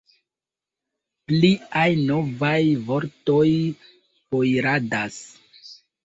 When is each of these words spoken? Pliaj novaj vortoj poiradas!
Pliaj 1.31 1.83
novaj 2.05 2.53
vortoj 2.87 3.49
poiradas! 4.33 5.19